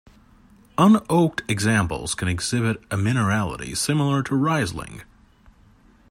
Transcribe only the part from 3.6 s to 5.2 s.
similar to Riesling.